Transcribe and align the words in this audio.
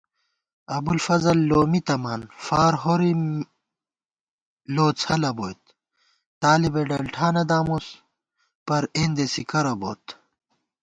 ابُوالفضل 0.77 1.37
لو 1.49 1.61
می 1.71 1.81
تَمان، 1.87 2.21
فار 2.45 2.73
ہورِم 2.81 3.21
لوڅَلَہ 4.75 5.31
بوئیت 5.37 5.61
* 6.03 6.41
طالِبےڈلٹھانہ 6.41 7.43
دامُس 7.49 7.85
پر 8.65 8.81
اېندېسےکرہ 8.97 9.73
بوت 9.79 10.03